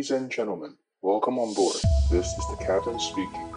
[0.00, 1.76] ladies and gentlemen welcome on board.
[2.10, 3.48] This is the captain speaking.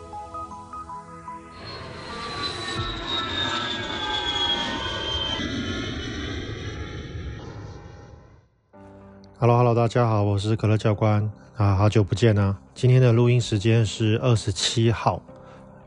[9.39, 11.32] Hello hello 大家好我是可乐教官。
[11.55, 12.60] 啊好久不见啊。
[12.73, 15.21] 今天的录音时间是二十七号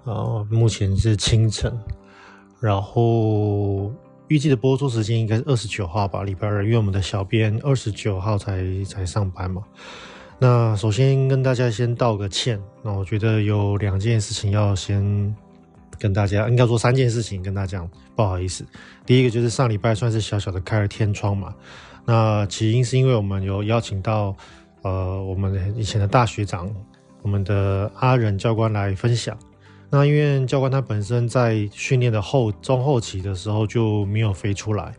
[0.04, 1.70] 呃目前是清晨。
[2.60, 3.92] 然后
[4.28, 9.62] 预计的播出时间应该是二十九号吧礼拜二因为我们的小编二十九号才才上班嘛。
[10.38, 15.34] 那首先跟大家先道个歉，那我觉得有两件事情要先
[15.98, 18.64] 跟大家，应该说三件事情跟大家讲，不好意思。
[19.06, 21.54] 第一个就是上礼拜算是小小的开了天窗嘛，
[22.04, 24.36] 那起因是因为我们有邀请到
[24.82, 26.70] 呃我们以前的大学长，
[27.22, 29.36] 我们的阿仁教官来分享。
[29.88, 34.92] 那因为教官他本身在训练的后中后期的时候就没有飞出来，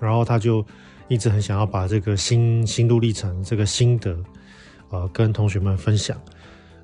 [0.00, 0.64] 然后他就
[1.08, 4.16] 一直很想要把这个心心路历程这个心得，
[4.90, 6.16] 呃，跟同学们分享。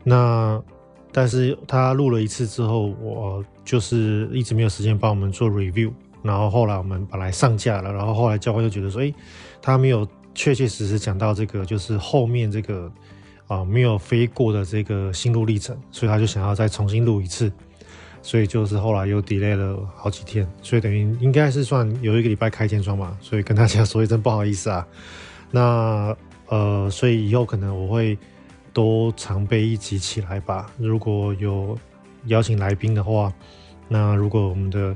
[0.05, 0.63] 那
[1.13, 5.93] 但是他录了一次之后，我就是一直没有时间帮我们做 review。
[6.23, 9.15] 然后后来我们本来上架了，然后后来教官就觉得说，诶，
[9.61, 12.91] 他没有确确实实讲到这个，就是后面这个。
[13.49, 17.53] 啊，没有飞过的这个心路历程，所以他就想要再重新录一次，
[18.23, 24.87] 所以就是后来又 delay 了好几天，所以等于应该是算有一个礼拜开天窗嘛，所以跟大家说一声不好意思啊。
[25.51, 26.17] 那
[26.53, 28.17] 呃，所以以后可能我会
[28.75, 30.71] 多常备一集起来吧。
[30.77, 31.79] 如果有
[32.27, 33.33] 邀请来宾的话，
[33.89, 34.95] 那如果我们的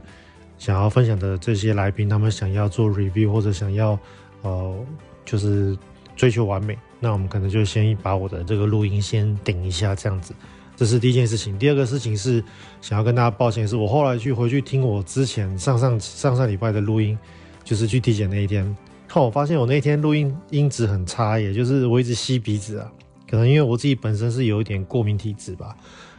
[0.58, 3.98] 想要分享的这些来宾，他们想要做 review 或者想要
[4.42, 4.86] 呃，
[5.24, 5.74] 就是
[6.14, 6.76] 追求完美。
[7.00, 10.34] 那我们可能就先把我的这个录音先顶一下，这样子，
[10.76, 11.58] 这是第一件事情。
[11.58, 12.44] 第二个事情是
[12.82, 17.18] 想要跟大家抱歉是，我后来去回去听我之前上上上上礼拜的录音，
[17.64, 18.76] 就是去体检那一天，
[19.16, 22.92] 后我发现我那天录音音质很差，也就是我一直吸鼻子啊，
[23.26, 25.74] 可能因为我自己本身是有一点过敏体质吧。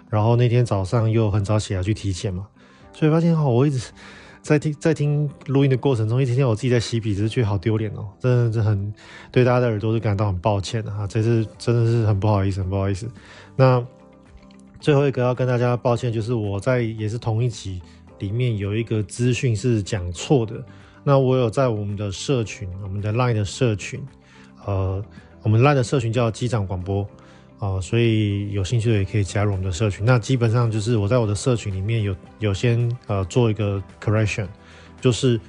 [0.10, 2.48] 然后那天早上又很早起来去体检嘛，
[2.92, 3.92] 所以发现哈，我一直。
[4.40, 8.08] 在听在听录音的过程中，一听见我自己在吸鼻子，觉得好丢脸哦！
[8.18, 8.94] 真的是很
[9.30, 13.10] 对大家的耳朵是感到很抱歉的哈，这次真的是很不好意思，很不好意思。
[13.58, 13.86] 那
[14.80, 17.82] 最后一个要跟大家抱歉，就是我在也是同一集
[18.20, 20.64] 里面有一个资讯是讲错的。
[21.08, 24.06] 那我有在我们的社群，我们的 Line 的社群，
[24.66, 25.02] 呃，
[25.42, 27.02] 我们 Line 的社群叫机长广播。
[27.60, 30.06] 啊、呃，所以有兴趣的也可以加入我们的社群。
[30.06, 34.48] 那基本上就是我在我的社群里面有有先呃做一个 correction，
[35.00, 35.40] 就是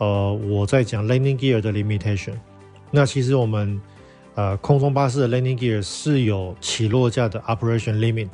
[0.00, 2.34] 呃我在讲 landing gear 的 limitation。
[2.90, 3.80] 那其实我们
[4.34, 8.30] 呃空中巴士的 landing gear 是有起落架的 operation limit。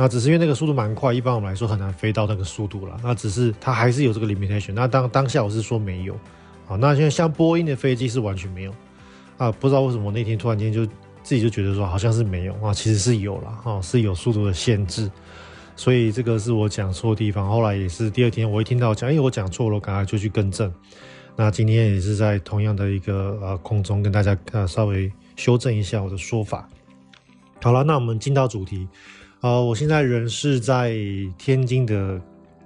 [0.00, 2.96] 那只是因为那个速度蛮快，一般我们来说很难飞到那个速度了。
[3.02, 4.72] 那只是它还是有这个 limitation。
[4.72, 6.14] 那当当下我是说没有
[6.68, 6.76] 啊。
[6.76, 8.72] 那现在像波音的飞机是完全没有
[9.36, 10.86] 啊，不知道为什么那天突然间就。
[11.20, 15.10] 自己就觉得说好像是没有啊，其实是有了哈，是有速度的限制，
[15.76, 17.46] 所以这个是我讲错的地方。
[17.50, 20.72] 后来也是第二天，我一听到讲，哎，我讲错了，我赶快就去更正。
[21.36, 26.66] 那今天也是在同样的一个呃空中跟大家呃稍微修正一下我的说法。
[27.60, 28.88] 好了，那我们进到主题。
[29.40, 30.96] 呃，我现在人是在
[31.38, 32.20] 天津的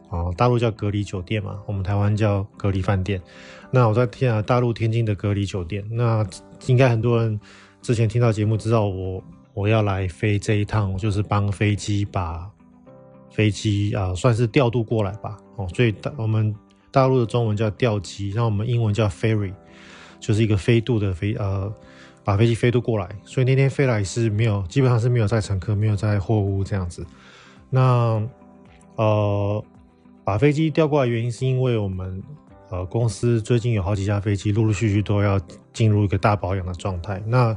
[0.09, 3.21] 啊、大陆叫隔离酒店嘛，我们台湾叫隔离饭店。
[3.71, 6.27] 那我在天啊，大陆天津的隔离酒店，那
[6.67, 7.41] 应该很多人。
[7.81, 9.25] 之前听到节目知道我
[9.55, 12.49] 我要来飞这一趟，就是帮飞机把
[13.31, 15.37] 飞机啊、算是调度过来吧。
[15.57, 16.55] 哦，所以大我们
[16.91, 19.53] 大陆的中文叫调机，然后我们英文叫 ferry，
[20.21, 21.73] 就是一个飞渡的飞呃
[22.25, 23.09] 把飞机飞渡过来。
[23.25, 27.07] 所以那天飞来是没有，基本上是没有载乘客，没有载货物这样子。
[27.71, 28.23] 那
[28.97, 29.65] 呃
[30.25, 32.23] 把飞机调过来原因是因为我们。
[32.71, 35.39] 呃，公司最近有好几架飞机陆陆续续都要
[35.75, 37.23] 进入一个大保养的状态。
[37.27, 37.55] 那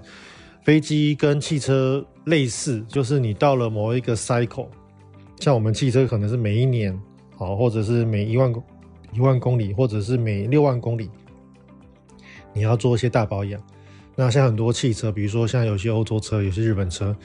[0.61, 4.67] 飞机跟汽车类似，就是你到了某一个 cycle，
[5.39, 7.01] 像我们汽车可能是每一年，
[7.37, 8.61] 好，或者是每一万公
[9.13, 11.09] 一万公里，或者是每六万公里，
[12.51, 13.61] 你要做一些大保养。
[14.15, 17.15] 那像很多汽车，比如说像有些欧洲车，有些日本车，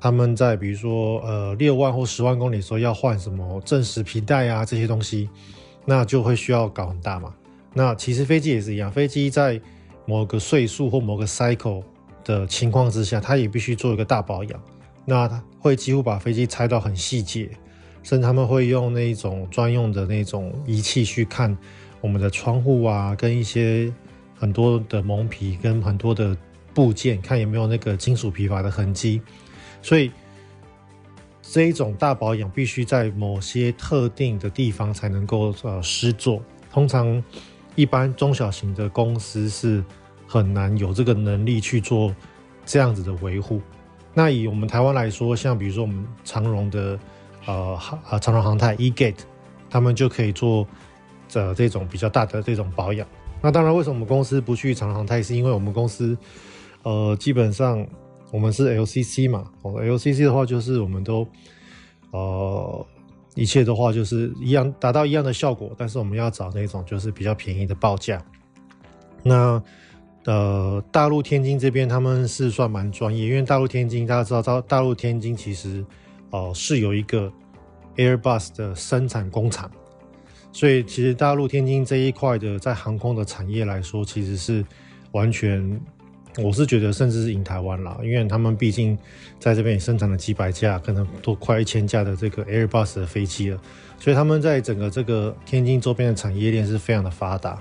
[0.00, 5.28] 他们在比如说呃六万或十万公里时候要换什么正时皮带啊这些东西。
[5.84, 7.34] 那就会需要搞很大嘛。
[7.74, 9.60] 那其实飞机也是一样，飞机在
[10.06, 11.82] 某个岁数或某个 cycle
[12.22, 14.62] 的情况之下，它也必须做一个大保养。
[15.04, 17.50] 那它会几乎把飞机拆到很细节，
[18.04, 21.58] 甚至他们会用那种专用的那种仪器去看
[22.00, 23.92] 我们的窗户啊，跟一些
[24.42, 26.36] 很多的蒙皮跟很多的
[26.74, 29.22] 部件，看有没有那个金属疲乏的痕迹。
[29.80, 30.10] 所以。
[31.44, 36.42] 这一种大保养必须在某些特定的地方才能够呃施作，
[36.72, 37.22] 通常
[37.74, 39.84] 一般中小型的公司是
[40.26, 42.14] 很难有这个能力去做
[42.64, 43.60] 这样子的维护。
[44.14, 46.98] 那以我们台湾来说，像比如说我们长荣的
[47.44, 49.20] 呃航啊长荣航太 E-Gate，
[49.68, 50.66] 他们就可以做
[51.28, 53.06] 这这种比较大的这种保养。
[53.42, 55.22] 那当然，为什么我们公司不去长航泰？
[55.22, 56.16] 是因为我们公司
[56.84, 57.84] 呃基本上
[58.30, 61.26] 我们是 LCC 嘛，哦，LCC 的话就是我们都
[62.12, 62.86] 呃
[63.34, 68.22] 一切的话就是一样达到一样的效果，但是我们要找那种就是比较便宜的报价。
[69.22, 69.62] 那
[70.24, 75.84] 呃，大陆天津这边他们是算蛮专业，因为大陆天津大家知道，大大陆天津其实、
[76.30, 77.32] 呃、是有一个
[77.96, 79.68] Airbus 的生产工厂，
[80.52, 84.64] 所以其实大陆天津这一块的在航空的产业来说，其实是
[85.12, 85.80] 完全，
[86.38, 88.96] 我是觉得甚至是赢台湾啦，因为他们毕竟
[89.40, 93.58] 在这边也生产了几百架，可能都快一千架的这个 Airbus 的飞机了，
[93.98, 97.60] 所以他们在整个这个天津周边的产业链是非常的发达。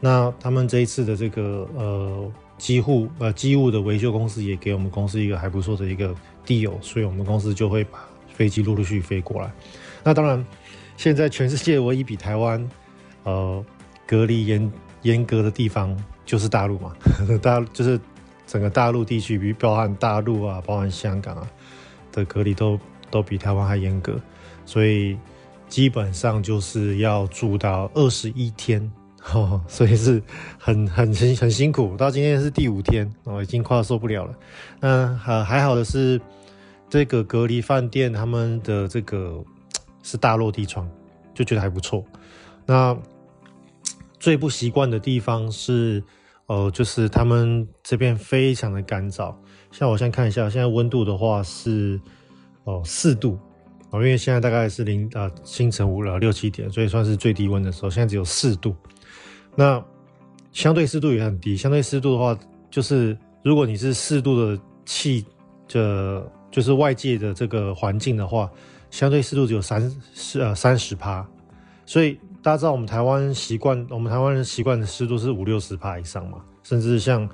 [0.00, 6.12] 那他们这一次的这个呃机户呃机务的维修公司也给我们公司一个还不错的一个
[6.44, 8.04] deal，所以我们公司就会把
[8.34, 9.52] 飞机陆陆续续飞过来。
[10.02, 10.44] 那当然，
[11.02, 12.70] 现在全世界唯一比台湾
[13.24, 13.64] 呃
[14.06, 14.72] 隔离严
[15.02, 16.94] 严格的地方就是大陆嘛，
[17.42, 17.98] 大就是
[18.46, 21.44] 整个大陆地区，比包含大陆啊，包含香港啊
[22.12, 22.78] 的隔离都
[23.10, 24.16] 都比台湾还严格，
[24.64, 25.18] 所以
[25.68, 28.88] 基本上就是要住到二十一天。
[29.34, 30.22] 哦， 所以是
[30.56, 34.32] 很很很很辛苦，到今天是第五天哦，已经快要受不了了。
[34.78, 36.20] 那还还好的是，
[36.88, 39.44] 这个隔离饭店他们的这个
[40.02, 40.88] 是大落地窗，
[41.34, 42.04] 就觉得还不错。
[42.66, 42.96] 那
[44.18, 46.02] 最不习惯的地方是，
[46.46, 49.34] 呃，就是他们这边非常的干燥。
[49.70, 52.00] 像我先看一下，现在温度的话是
[52.64, 53.38] 哦四度
[53.90, 58.76] 哦，因为现在大概是零啊清晨五了六七点，所以算是最低温的时候，现在只有四度。
[59.56, 59.82] 那
[60.52, 62.38] 相对湿度也很低，相对湿度的话，
[62.70, 65.24] 就是如果你是四度的气，
[65.66, 68.50] 这就是外界的这个环境的话，
[68.92, 71.26] 相对湿度只有三十呃三十趴，
[71.84, 77.28] 所以大家知道我们台湾习惯，我们台湾人习惯的湿度是五六十趴以上嘛，甚至像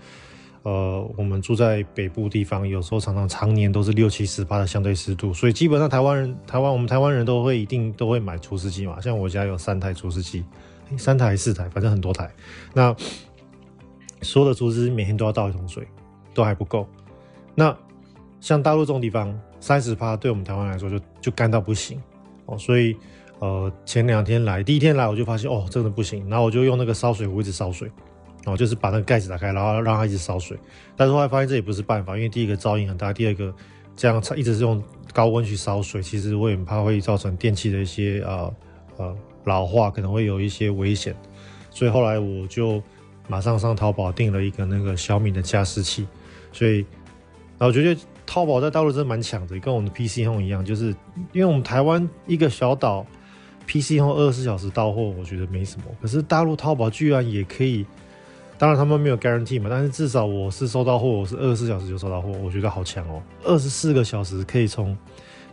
[0.63, 10.43] 呃我们住在北部地方，有时候常常常年都是六七十趴的相对湿度，所以基本上台湾人台湾我们台湾人都会一定都会买除湿机嘛，像我家有三台除湿机。
[10.97, 12.31] 三台四台，反正很多台。
[12.73, 12.97] 那
[14.23, 15.87] 所有的除湿机每天都要倒一桶水，
[16.33, 16.89] 都还不够。
[17.55, 17.77] 那
[18.41, 22.01] 像大陆这种地方，三十趴对我们台湾来说就就干到不行
[22.47, 22.57] 哦。
[22.59, 22.97] 所以
[23.39, 26.29] 呃，前两天来，第一天来我就发现哦，真的不行。
[26.29, 27.91] 然后我就用那个烧水壶一直烧水，
[28.47, 30.59] 哦，就是把那个盖子打开，然后让它一直烧水。
[30.97, 33.55] 但是后来发现这也不是办法，因为第一个噪音很大，第二个
[33.97, 34.83] 这样一直是用
[35.13, 38.55] 高温去烧水，其实我也很怕会造成电器的一些呃
[38.97, 39.17] 呃。
[39.45, 41.17] 老化可能会有一些危险，
[41.71, 42.83] 所以后来我就
[43.29, 46.07] 马上上淘宝订了一个那个小米的加湿器。
[46.53, 46.85] 所以，
[47.57, 47.99] 啊，我觉得
[48.31, 50.89] 淘宝在大陆真的蛮强的，跟我们的 PC Home 一样，就是
[51.33, 53.07] 因为我们台湾一个小岛
[53.67, 55.87] ，PC Home 二十四小时到货，我觉得没什么。
[56.03, 57.87] 可是大陆淘宝居然也可以，
[58.59, 64.95] 当然他们没有 guarantee 嘛，但是至少我是收到货，我是二十四小时就收到货，我觉得好强哦，二十四个小时可以从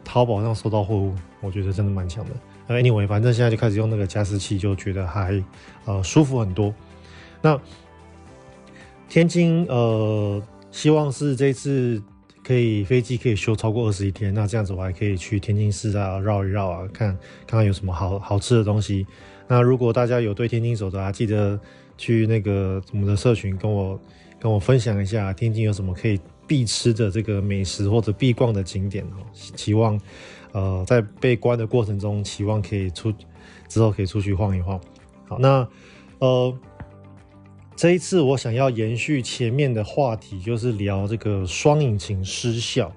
[0.03, 2.31] 淘宝上收到货物，我觉得真的蛮强的。
[2.67, 5.41] Anyway，反正现在就开始用那个加湿器，就觉得还
[5.85, 6.73] 呃舒服很多。
[7.41, 7.57] 那
[9.07, 12.03] 天津呃，希望是这次
[12.45, 17.09] 可以飞机可以休超过二十一天，那这样子我还可以去天津市啊绕一绕啊，看
[17.47, 19.07] 看看有什么好好吃的东西。
[19.47, 21.59] 那如果大家有对天津熟的啊，记得
[21.97, 23.99] 去那个我们的社群跟我
[24.39, 29.25] 跟我分享一下天津有什么可以必吃的这个美食或者必逛的景点哦。
[29.33, 29.99] 希望。
[30.51, 33.13] 呃，在被关的过程中，期望可以出
[33.67, 34.79] 之后可以出去晃一晃。
[35.27, 35.67] 好，那
[36.19, 36.57] 呃，
[37.75, 42.87] 这一次我想要延续前面的话题，就是聊这个双引擎失效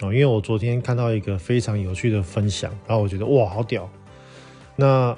[0.00, 3.88] 啊，因为我昨天看到一个非常有趣的分享，然后我觉得哇，好屌。
[4.76, 5.16] 那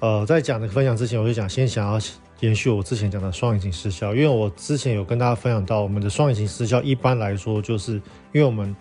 [0.00, 1.98] 呃，在讲的分享之前，我就想先想要
[2.40, 7.94] 延续我之前讲的双引擎失效，因为我之前有跟大家分享到，我们的双引擎失效一般来说，就是
[8.32, 8.74] 因为我们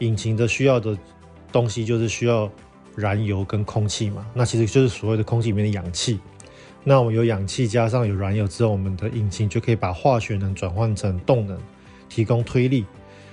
[0.00, 0.96] 引擎的需要的。
[1.52, 2.50] 东西就是需要
[2.96, 6.18] 燃油跟空气嘛，那其实就是所谓的空气里面的氧气。
[6.88, 11.58] 那我们有氧气加上有燃油之后，我们的引擎就可以把化学能转换成动能，
[12.08, 12.86] 提供推力。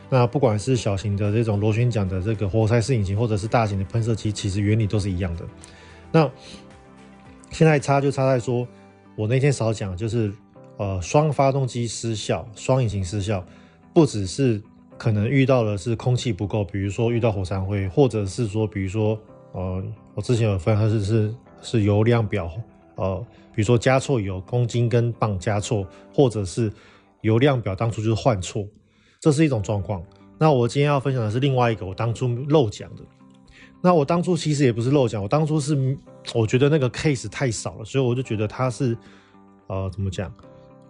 [0.10, 5.46] 那不管是小型的这种螺旋桨的这个活塞式引擎，或者是大型的喷射机，其实原理都是一样的。
[6.12, 6.28] 那
[7.52, 8.68] 现在差就差在说，
[9.16, 10.34] 我那天少讲，就是
[10.78, 13.46] 呃双发动机失效，双引擎失效，
[13.94, 14.60] 不只是。
[14.96, 19.20] 可能遇到的是空气不够，比如说遇到火山灰，或者是说，比如说，
[19.52, 19.84] 呃，
[20.14, 22.50] 我之前有分它是是是油量表，
[22.96, 26.72] 呃，比如说加错油，公斤跟磅加错，或者是
[27.22, 28.68] 油量表当初就是换错，
[29.20, 30.04] 这是一种状况。
[30.38, 33.04] 那我今天要分享的是另外一个我当初漏讲的。
[33.82, 35.98] 那我当初其实也不是漏讲，我当初是
[36.34, 38.98] 我觉得那个 case 太少了，所以我就觉得它是
[39.68, 40.34] 呃怎么讲，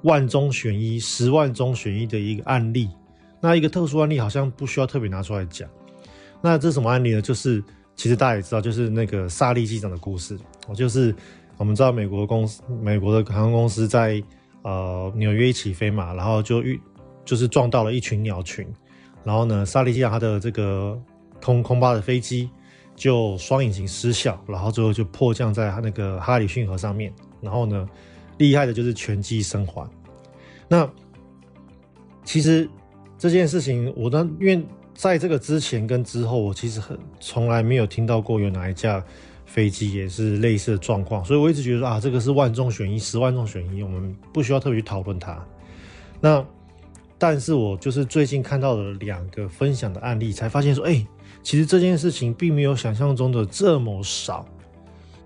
[0.04, 2.90] 万中选一、十万中选一的一个案例。
[3.42, 5.70] 那一个特殊案例好像不需要特别拿出来讲。
[6.42, 7.22] 那这是什么案例呢？
[7.22, 7.64] 就是
[7.96, 10.38] 其实大家也知道，就是那个萨利机长的故事。
[10.68, 11.14] 我就是
[11.58, 14.22] 我们知道美国公司，美国的航空公司在
[14.64, 16.80] 呃纽约一起飞嘛，然后就遇
[17.24, 18.68] 就是撞到了一群鸟群。
[19.24, 21.00] 然后呢，萨利机长他的这个
[21.42, 22.50] 空空巴的飞机
[22.96, 27.14] 就双引擎失效，然后最后就迫降在他那个哈里逊河上面。
[27.40, 27.88] 然后呢，
[28.38, 29.90] 厉害的就是全机生还。
[30.68, 30.90] 那
[32.26, 32.70] 其实
[33.18, 39.04] 这件事情，我呢因为在这个之前跟之后，我其实很从来没有听到过有哪一架
[39.54, 45.38] 飞机也是类似的状况，所以我一直觉得啊，这个是万中选一，十万中选一，我们不需要特别去讨论它。
[46.20, 46.44] 那。
[47.20, 51.08] 但是我就是最近看到了两个分享的案例，才发现说，哎，
[51.42, 54.46] 其实这件事情并没有想象中的这么少。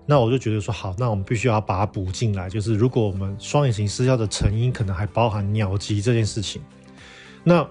[0.06, 2.48] 那我就觉得说，好，那我们必须要把它补进来。
[2.48, 6.62] 就是如果我们双眼型失效的成因可能还包含鸟击这件事情，
[7.42, 7.68] 那，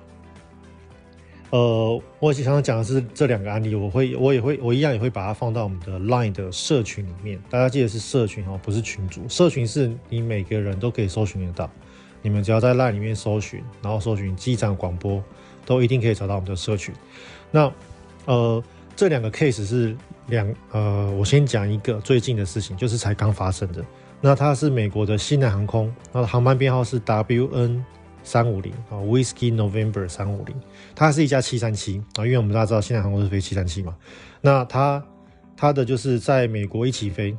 [1.50, 7.40] 呃，我想要讲的是这两个案例，我会，我也会，我一样也会把它放到我们的 Line 的社群里面。
[7.50, 9.22] 大家记得是社群哦，不是群组。
[9.30, 11.70] 社群是你每个人都可以搜寻得到。
[12.22, 15.24] 你们只要在 LINE 里面搜寻，然后搜寻机长广播，
[15.66, 16.94] 都一定可以找到我们的社群。
[17.50, 17.72] 那
[18.26, 18.62] 呃，
[18.96, 23.86] 这两个 case 是两呃，我先讲一个最近的事情，就是才刚发生的。
[24.20, 27.82] 那它是美国的西南航空，它的航班编号是 WN
[28.28, 30.56] 三五零啊，Whiskey November 三五零。
[30.94, 33.96] 它是一架七三七啊，因为我们大家知道现在航空是飞七三七嘛。
[34.42, 35.04] 那它
[35.56, 37.36] 它的就是在美国一起飞，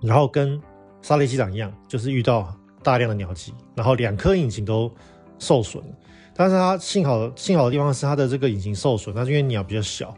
[0.00, 0.60] 然后跟
[1.00, 2.52] 萨利机长一样，就是遇到。
[2.80, 4.90] 大量的鸟击，然后两颗引擎都
[5.38, 5.82] 受损，
[6.32, 10.14] 但是它幸好幸好的地方是它的这个引擎受损，那是因为鸟比较小，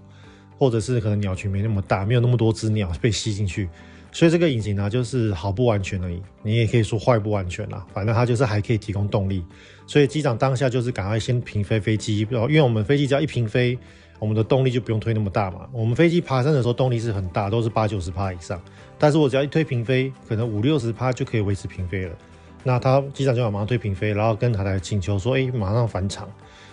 [0.59, 3.69] 或者是可能鸟群没那么大，没有那么多只鸟被吸进去，
[4.13, 9.45] 所以这个引擎呢就是好不完全而已，你也可以说坏不完全啦，反正它就是还可以提供动力，
[9.87, 13.79] 所以机长当下就是赶快先平飞飞机，因为我们飞机只要一平飞，
[14.19, 18.61] 我们的动力就不用推那么大嘛，我们飞机爬升的时候动力是很大，都是八九十趴以上，
[18.99, 22.15] 但是我只要一推平飞，可能五六十趴就可以维持平飞了。
[22.63, 26.29] 那他机长就马上推平飞，然后跟塔台请求说：“哎，马上返场。”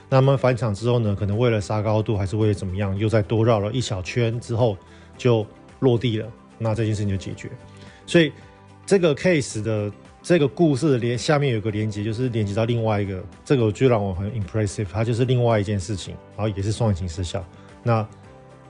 [0.09, 4.75] 那么返场之后呢，可能为了杀高度，还是为了怎么样，又再多绕了一小圈之后
[5.17, 5.47] 就
[5.79, 6.27] 落地了。
[6.57, 7.49] 那这件事情就解决。
[8.05, 8.31] 所以
[8.85, 17.43] 这个 case 的这个故事连下面有个连接，就是连接到另外一个，这个我就让我很 impressive，它就是另外一件事情，然后也是双引擎失效。
[17.83, 18.07] 那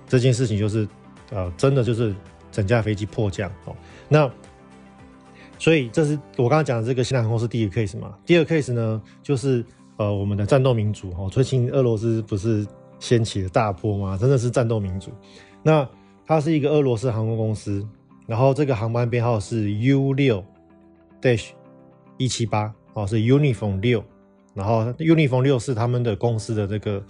[0.07, 0.87] 这件事情就是
[1.31, 2.13] 呃，真的就是
[2.51, 3.75] 整架飞机迫降哦。
[4.07, 4.29] 那
[5.59, 8.15] 所以这是我刚刚讲的这个西南航空是第一个 case 嘛？
[8.25, 9.65] 第二个 case 呢，就是
[9.97, 12.65] 呃我们的战斗民族哦，最近俄罗斯不是
[12.99, 14.17] 掀起了大波吗？
[14.19, 15.11] 真的是战斗民族。
[15.63, 15.87] 那
[16.27, 17.83] 它是一个俄罗斯航空公司，
[18.27, 20.43] 然后这个航班编号是 U 六
[21.21, 21.47] dash
[22.17, 24.03] 一七八哦，是 Uniform 六，
[24.53, 27.03] 然后 Uniform 六是他们的公司的这个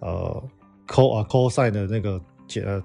[0.00, 0.42] 呃
[0.88, 2.82] call 啊 call sign 的那个简呃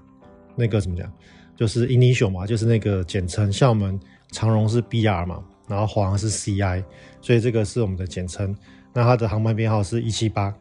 [0.56, 1.12] 那个怎么讲，
[1.56, 4.00] 就是 initial 嘛，就是那个简称，像我们。
[4.34, 6.84] 长荣是 BR 嘛，然后华航是 CI，
[7.22, 8.54] 所以这个是我们的简称。
[8.94, 10.54] 那它的航班编号是一七八，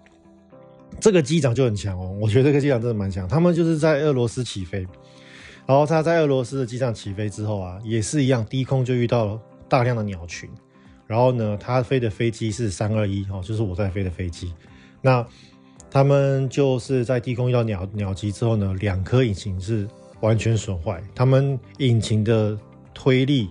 [1.00, 3.26] 这个机长就很强哦，我觉得这个机长真的蛮强。
[3.26, 4.86] 他们就是在俄罗斯起飞，
[5.66, 10.48] 然后他在俄罗斯的机场起飞之后啊，也是一样，低空就遇到了大量的鸟群。
[11.06, 14.52] 然后呢，他飞的飞机是三二一哦，就是我在飞的飞机。
[15.02, 15.26] 那
[15.90, 19.88] 他们就是在低空遇到鸟鸟击之后呢，两颗引擎是
[20.20, 22.58] 完全损坏，他们引擎的
[22.94, 23.50] 推力。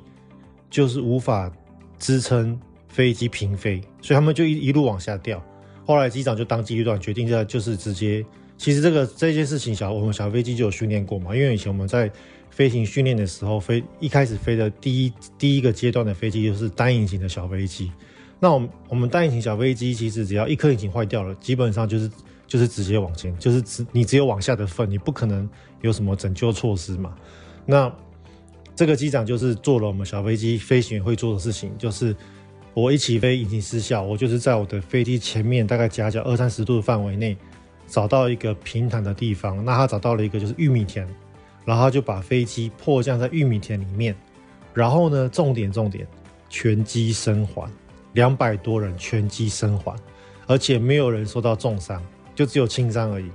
[0.67, 1.49] 就是无法
[1.97, 5.41] 支撑飞机平飞，所以他们就一一路往下掉。
[5.85, 8.25] 后来机长就当机立断，决定在就是直接。
[8.57, 11.35] 其实这个这件事情小，小我们小飞机就有训练过嘛。
[11.35, 12.11] 因为以前我们在
[12.49, 17.91] 飞行训练的时候，飞一开始飞的第一第一个阶段的飞机就是单引擎的小飞机。
[18.39, 22.09] 那我们我们单引擎小飞机其实只要一颗引擎坏掉了，基本上就是
[22.47, 25.49] 就是直接往前，就是只你只有往下的份，你不可能
[25.81, 27.13] 有什么拯救措施嘛。
[27.65, 27.91] 那
[28.75, 32.15] 这个机长就是做了我们小飞机飞行员会做的事情，就是
[32.73, 37.35] 我一起飞引擎失效，我就是在我的飞机前面大概夹角二三十度的范围内
[37.87, 39.63] 找到一个平坦的地方。
[39.63, 41.07] 那他找到了一个就是玉米田，
[41.65, 44.15] 然后他就把飞机迫降在玉米田里面。
[44.73, 46.05] 然后呢，重点重点，
[46.49, 47.69] 全机生还，
[48.13, 49.95] 两百多人全机生还，
[50.47, 52.01] 而且没有人受到重伤，
[52.35, 53.29] 就只有轻伤而已，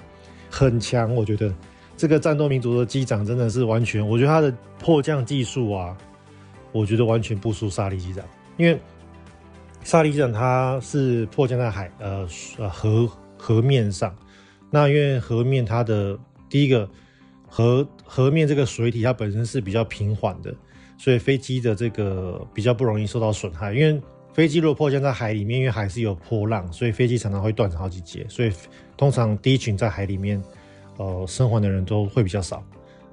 [0.51, 1.53] 很强，我觉得。
[1.97, 5.95] 这个战斗民族的机长真的是完全，我觉得他的迫降技术啊，
[6.73, 8.25] 我觉得完全不输萨利机长，
[8.57, 8.81] 因为
[9.85, 12.27] 萨利机长他是迫降在海呃
[12.57, 14.17] 呃河河面上，
[14.71, 16.89] 那因为河面它的第一个
[17.47, 20.55] 河河面这个水体它本身是比较平缓的，
[20.97, 23.75] 所以飞机的这个比较不容易受到损害。
[23.75, 24.01] 因为
[24.33, 28.25] 飞机如果迫降在海里面，因为海是有波浪，所以飞机常常会断成好几节。
[28.29, 28.53] 所以
[28.97, 30.41] 通常第一群在海里面
[30.99, 32.63] 呃生还的人都会比较少。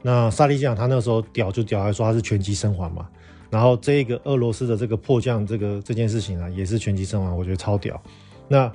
[0.04, 3.10] 那萨利机长他那时候屌就屌，还说他是全机生还嘛。
[3.50, 8.00] 然后这个俄罗斯的这个迫降这个这件事情啊，也是全机生还，我觉得超屌。
[8.48, 8.72] 那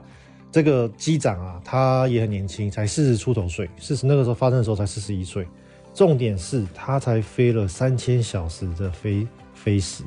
[0.53, 5.49] 这个机长啊，他也很年轻，才四十出头岁，四十那个时候发生的时候才四十一岁。
[5.95, 10.05] 重点是他才飞了三千小时的飞飞时，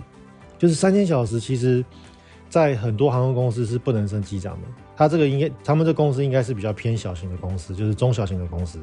[0.58, 1.84] 就是三千小时，其实，
[2.48, 4.68] 在很多航空公司是不能升机长的。
[4.96, 8.80] 他这个应该，他们这公司应该是比较偏小型的公司，就是中小型的公司。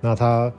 [0.00, 0.52] 那他。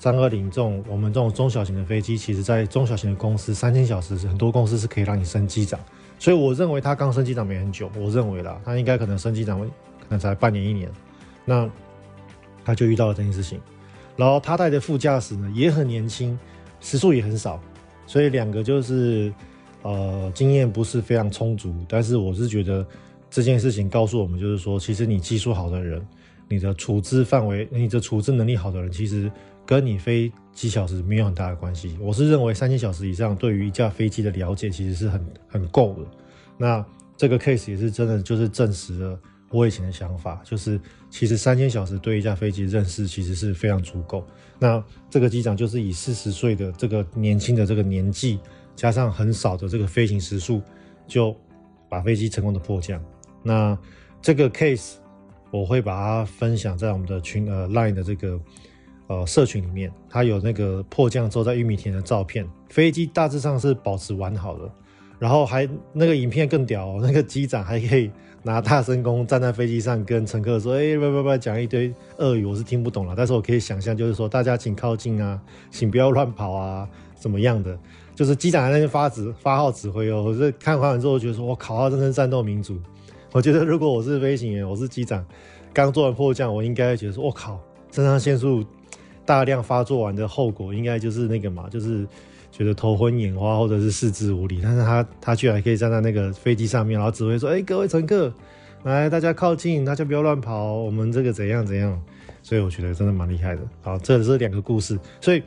[0.00, 5.80] 三二零这种我们这种中小型的飞机，其实在中小型的公司，三千小时很多公司是可以让你升机长，
[6.20, 9.58] 所以我认为他刚升机长没很久，我认为啦，他应该可能升机长
[10.08, 10.90] 那才半年一年，
[11.44, 11.70] 那
[12.64, 13.60] 他就遇到了这件事情，
[14.16, 16.38] 然后他带的副驾驶呢也很年轻，
[16.80, 17.60] 时数也很少，
[18.06, 19.32] 所以两个就是
[19.82, 22.86] 呃经验不是非常充足，但是我是觉得
[23.30, 26.06] 这件事情告诉我们，就是说其实你技术好的人，
[26.48, 29.30] 你的处置范围，你的处置能力好的人，其实。
[29.68, 31.94] 跟你飞几小时没有很大的关系。
[32.00, 36.00] 我是认为三千小时以上对于一架飞机的了解其实是很很够的。
[36.56, 36.82] 那
[37.18, 39.20] 这个 case 也是真的就是证实了
[39.50, 44.26] 我以前的想法，就是其实三千小时对一架飞机认识其实是非常足够。
[44.58, 48.38] 那这个机长就是以四十岁的这个年轻的这个年纪，
[48.76, 50.60] 加上很少的这个飞行时数，
[51.06, 51.34] 就
[51.88, 53.02] 把飞机成功的迫降。
[53.42, 53.78] 那
[54.20, 54.94] 这个 case
[55.50, 58.40] 我会把它分享在我们的群呃 Line 的这个。
[59.10, 64.70] 呃，社群里面，它有那个迫降之后在玉米田的照片，飞机大致上是保持完好的，
[65.18, 68.10] 然后还那个影片更屌哦，那个机长还可以
[68.42, 75.40] 拿大声公站在飞机上跟乘客说，哎，不不不，讲一堆俄语，我是听不懂了，但是我可以想象，就是说大家请靠近啊，
[75.70, 77.78] 请不要乱跑啊，怎么样的，
[78.14, 82.78] 就是机长在那边发指发号指挥哦，我是看完之后觉得说，我靠，真是战斗民族。
[83.32, 85.24] 我觉得如果我是飞行员，我是机长，
[85.72, 87.60] 刚做完迫降，我应该觉得说，我靠，
[87.90, 88.64] 肾上腺素。
[89.26, 92.08] 大量发作完的后果，应该就是那个嘛，就是
[92.58, 94.58] 觉得头昏眼花或者是四肢无力。
[94.60, 98.34] 但是他他居然可以站在那个飞机上面，然后指挥说：“哎、各位乘客，
[98.82, 101.98] 来，大家靠近，大家不要乱跑，我们这个怎样怎样。”
[102.42, 103.62] 所以我觉得真的蛮厉害的。
[103.80, 105.42] 好，这是两个故事，所以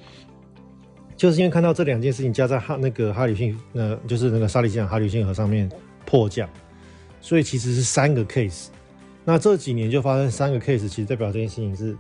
[1.18, 5.70] 就是因为看到这两件事情加在哈那个哈里逊，那就是那个萨利机场哈里逊河上面
[6.06, 6.50] 迫降，
[7.20, 8.68] 所以其实是三个 case。
[9.26, 11.96] 那这几年就发生三个 case，其实代表这件事情是。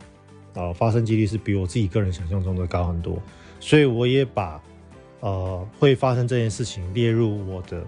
[0.53, 3.17] 啊，发生几率是比我自己个人想象中的高很多，
[3.61, 4.61] 所以我也把
[5.21, 7.83] 呃会发生这件事情列入我的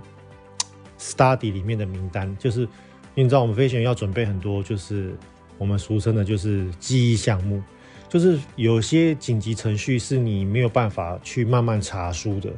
[0.98, 2.34] study 里面的名单。
[2.39, 2.67] 就是
[3.13, 5.13] 你知道，我们飞行员要准备很多，就是
[5.58, 7.62] 我们俗称的，就是记忆项目。
[8.10, 12.52] 就是有些紧急程序是你没有办法去慢慢查书的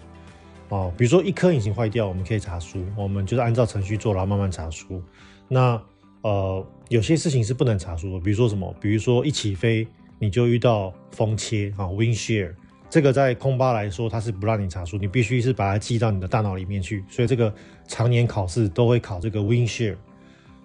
[0.67, 0.93] 哦。
[0.97, 5.01] 比如说一颗引擎坏掉，我们可以查书，我们就是按照程序做，然后慢慢查书。
[5.47, 5.81] 那
[6.23, 8.75] 呃，有些事情是不能查书的，比如说什么？
[8.81, 9.87] 比如说一起飞
[10.19, 12.53] 你就遇到风切啊，wind shear，
[12.89, 17.03] 这个在空巴来说它是不让你查书，你必须是把它记到你的大脑里面去。
[17.09, 17.53] 所以这个
[17.87, 19.95] 常年考试都会考这个 wind shear。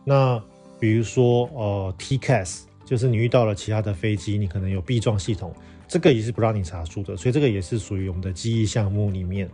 [0.04, 0.42] 那
[0.78, 5.52] 比如说呃，TCAS，就是你遇到了其他的飞机，你可能有避撞系统，
[5.88, 7.16] 这个也是不让你查书的。
[7.16, 9.48] 所以这个也是属于我们的记忆项目里面。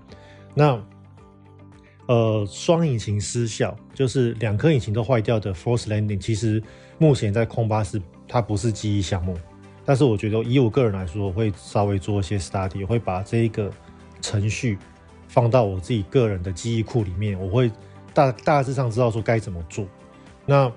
[0.55, 0.81] 那
[2.07, 6.63] 呃，双引擎失效，就是两颗引擎都坏掉的 force landing，其实
[6.99, 9.37] 目前在空巴是它不是记忆项目，
[9.87, 13.71] 但是我觉得以我个人来说，我会稍微做一些 study，我会把这一个
[14.21, 14.77] 程序
[15.29, 17.71] 放到我自己个人的记忆库里面，我会
[18.13, 19.87] 大大致上知道说该怎么做。
[20.45, 20.71] 那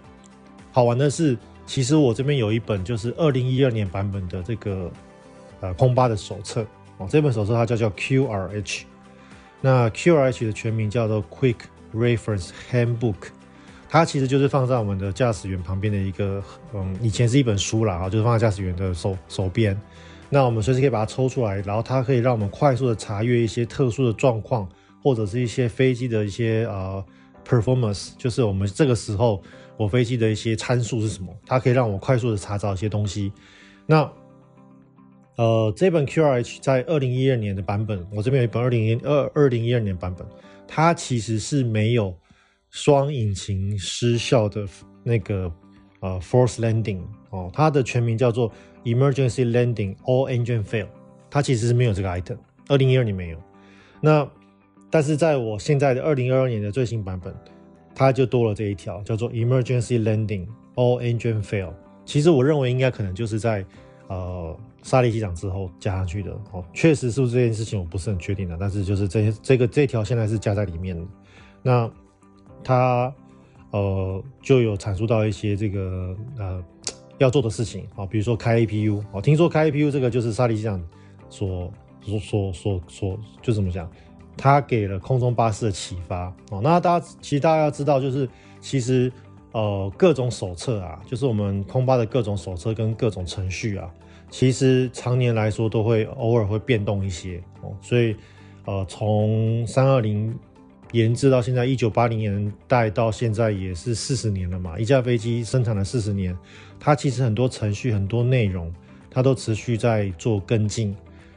[0.72, 4.92] 好玩的是，其实我这边有一本就是二零一二年版本的这个
[5.60, 6.66] 呃空巴的手册
[6.98, 8.84] 哦，这本手册它叫叫 QRH。
[9.62, 11.58] 那 QRH 的全名叫做 Quick
[11.94, 13.30] Reference Handbook，
[13.92, 16.44] 它其实就是放在我们的驾驶员旁边的一个，
[16.76, 19.76] 嗯，以前是一本书啦，啊，就是放在驾驶员的手手边。
[20.30, 24.70] 那我们随时可以把它抽出来，然后它可以让我们快速的查阅一些特殊的状况，
[25.02, 27.04] 或者是一些飞机的一些呃
[27.44, 29.42] performance，就是我们这个时候
[29.76, 33.34] 我飞机的一些参数是什么，它可以让我快速的查找一些东西。
[33.88, 34.08] 那
[35.36, 40.28] 呃，这本 QRH 在二零一二年的版本，我这边有一本二零一二二零一二年版本，
[40.68, 42.14] 它其实是没有
[42.70, 44.66] 双引擎失效的
[45.04, 45.52] 那个
[46.02, 47.02] 呃 force landing
[47.32, 48.52] 哦，它的全名叫做
[48.84, 50.88] Emergency Landing All Engine Fail，
[51.30, 53.38] 它其实是没有这个 item，二零一二年没有。
[54.02, 54.30] 那
[54.90, 57.36] 但是在我现在的二零二二年的最新版本，
[57.94, 61.74] 它就多了这一条，叫做 Emergency Landing All Engine Fail。
[62.06, 63.66] 其实我认为应该可能就是在
[64.08, 71.04] 呃沙利机长之后加上去的哦，确实是不是这件事情我不是很确定的，但是就是这些这个这条现在是加在里面的。
[71.62, 71.92] 那
[72.64, 73.14] 他
[73.72, 76.64] 呃就有阐述到一些这个呃
[77.18, 80.82] 要做的事情啊，比如说开 APU 哦，听说开 APU 这个就是沙利机长
[81.30, 83.90] 所所所所所就怎么讲，
[84.38, 86.62] 他给了空中巴士的启发哦。
[86.64, 88.28] 那大家其实大家要知道，就是
[88.62, 89.12] 其实
[89.52, 93.92] 呃各种手册啊，就是我们空巴的各种手册跟各种程序啊，
[94.30, 97.76] 其实常年来说都会偶尔会变动一些哦。
[97.82, 98.16] 所以
[98.66, 100.34] 呃从三二零。
[100.92, 104.78] 研制到现在，一九八零年代到现在也是四十年了嘛。
[104.80, 106.36] 一架飞机生产了四十年，
[106.80, 108.74] 它其实很多程序、很多内容，
[109.10, 110.96] 它都持续在做跟进。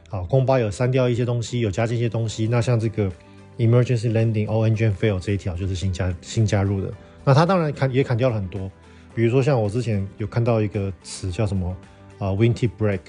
[0.09, 2.47] 好，空巴有删掉一些东西，有加进一些东西。
[2.47, 3.11] 那像这个
[3.57, 6.91] emergency landing all engine fail 这一条就是新加新加入的。
[7.23, 8.71] 那它当然砍也砍掉了很多，
[9.13, 11.69] 比如说像我之前有看到一个词叫什么
[12.17, 12.99] 啊、呃、wingtip break，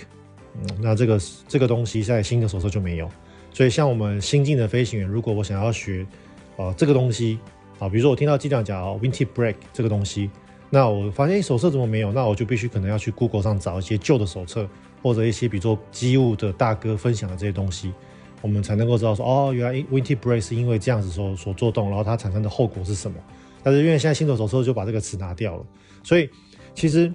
[0.56, 3.08] 嗯，那这个这个东西在新的手册就没有。
[3.52, 6.06] 所以像我们新进的飞行员，如果我想要学
[6.56, 7.38] 啊，这个东西
[7.78, 10.30] 啊，比如说我听到机长讲哦 winter break 这个东西，
[10.70, 12.12] 那我发现手册怎么没有？
[12.12, 14.68] 那我就必须可能要去 Google 上找一些旧的手册，
[15.02, 17.92] 或者一些比如说机务的大哥分享的这些东西，
[18.40, 23.16] 我们才能够知道说哦，原来 winter break 是因为这样子所所作动，然后它产生的后果是什么。
[23.62, 25.66] 但是因为现在新手手册就把这个词拿掉了，
[26.02, 26.30] 所以
[26.74, 27.12] 其实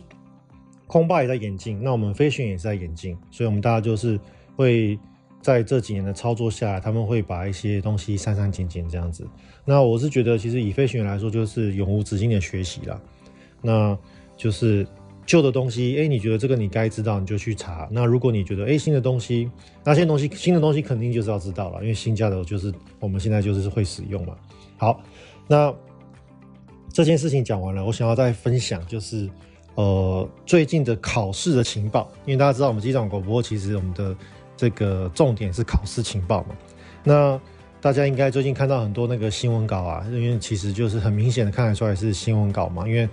[0.88, 4.20] 空霸也在演进，那我们飞行也是在演进，所以我们大家就是
[4.56, 5.00] 会。
[5.42, 9.26] 在这几年的操作下来，他们会把一些东西删删减减这样子。
[9.64, 13.00] 那我是觉得，其实以飞行员来说，就是永无止境的学习啦。
[13.62, 13.98] 那
[14.36, 14.86] 就是
[15.26, 17.88] 旧的东西，哎，你觉得这个你该知道，你就去查。
[17.92, 19.50] 那如果你觉得，哎，新的东西，
[19.84, 24.36] 那些东西，新的东西肯定就是要知道了，因为新加的就是我们现在就是会使用嘛。
[24.78, 25.02] 好，
[25.48, 25.74] 那
[26.92, 29.30] 这件事情讲完了，我想要再分享就是，
[29.76, 34.14] 呃，最近的考试的情报，因为大家知道我们机长广播其实我们的。
[34.60, 36.50] 这个重点是考试情报嘛？
[37.02, 37.40] 那
[37.80, 42.86] 大家应该最近看到很多那个新闻稿啊，因为其实就是很明显的看得出来是新闻稿嘛。
[42.86, 43.08] 因为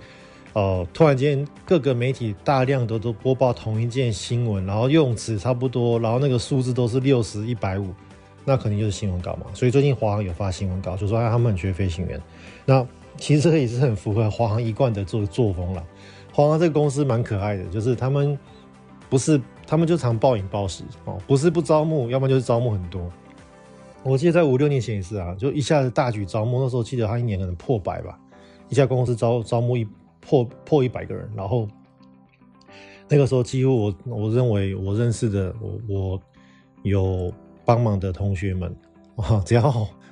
[0.51, 7.93] 呃，突然间各个媒体大量的都播报同一件新闻，然后用词差不多，然后那个数字都是六十一百五，
[8.43, 9.45] 那肯定就是新闻稿嘛。
[9.53, 12.21] 所以最近华航有发新闻稿，就说他们很缺飞行员。
[12.65, 15.81] 那其实这个也是很符合华航一贯的作作风了。
[16.33, 18.37] 华航这个公司蛮可爱的，就是他们
[19.09, 19.39] 不是。
[19.67, 23.11] 他们就常暴饮暴食哦，不是不招募，要不然就是招募很多。
[24.03, 28.17] 我记得在五六年前也是啊，就一下子大举招募，那时候记得他一年可能破百吧，
[28.69, 29.85] 一家公司招招募一
[30.21, 31.67] 破破一百个人，然后
[33.09, 36.21] 那个时候几乎我我认为我认识的我我
[36.83, 37.33] 有
[37.65, 38.73] 帮忙的同学们
[39.17, 39.61] 啊， 只要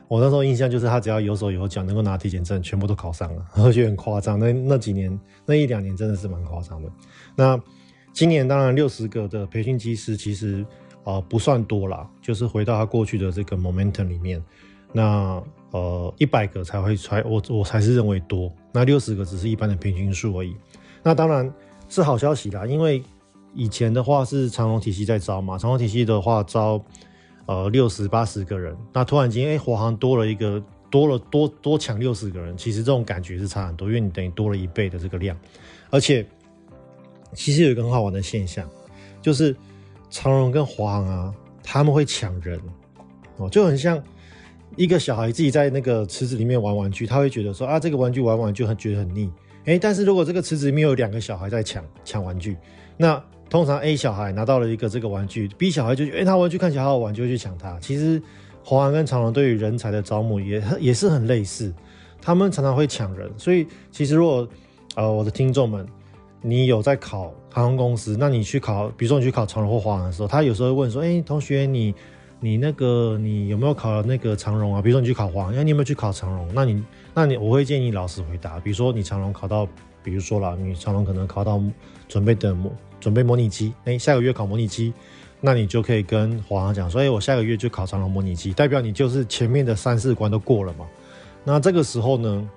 [0.08, 4.38] 我那时候印象就是他只要有手有脚能够拿体检证，全部都考上了， 而且很夸张。
[4.38, 6.90] 那那几年那一两年真的是蛮夸张的。
[7.36, 7.60] 那
[8.16, 10.66] 今年当然六十个的培训机师其实
[11.04, 14.42] 啊、呃、不算多啦，就是回到他过去的这个 momentum 里面，
[14.94, 20.56] 那呃一百个才会才我我才是认为多，那六十个只是一般的平均数而已。
[21.04, 21.54] 那当然
[21.90, 23.04] 是好消息啦，因为
[23.54, 26.82] 以前的话是长隆体系在招嘛，长隆体系的话招
[27.48, 35.38] 呃六十八十个人，那突然间哎华航多了一个多了多多抢六十个人，其实这种感觉是差很多，因为你等于多了一倍的这个量，
[35.90, 36.26] 而且。
[37.36, 38.68] 其实有一个很好玩的现象，
[39.22, 39.56] 就是
[40.10, 42.60] 长荣跟华航啊，他们会抢人
[43.38, 44.02] 哦，就很像
[44.76, 49.30] 一个小孩自己在那个池子里面玩玩具，他会觉得说啊，这个玩具玩玩就很觉得很腻。
[49.66, 52.58] 诶，但是如果这个池子里面有两个小孩在抢抢玩具，
[52.98, 57.80] 那通常 A 小孩拿到了一个这个玩具，B 小孩就觉得诶，他玩具看起来好好玩，就会去抢它。
[57.80, 58.22] 其实
[58.64, 61.74] 华航跟长荣对于人才的招募也也是很类似，
[62.22, 63.30] 他们常常会抢人。
[63.38, 64.48] 所以其实如果
[64.96, 65.86] 呃我的听众们。
[66.48, 71.96] 你有在考航空公司，那你去考，比如说你去考长荣或华航的时候，他有时候会问说：“哎、同学，你
[72.40, 74.80] 你那个你有没有考那个长荣啊？
[74.80, 76.48] 比如说你去考华航，那你有没有去考长荣？
[76.54, 76.84] 那你
[77.16, 79.68] 那你我会建议老实回答，比如说你长荣考到，
[80.04, 81.60] 比如说啦，你长荣可能考到
[82.08, 84.94] 准备的模准备模拟机，哎、下个月考模拟机，
[85.42, 90.86] 那你就可以跟华航讲说：哎、我下个月就考长荣模拟机，代表你就是前面的三四关都过了嘛。
[91.44, 92.50] 那这个时候呢，